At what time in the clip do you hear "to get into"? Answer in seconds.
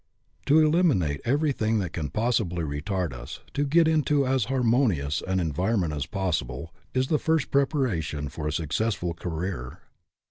3.53-4.25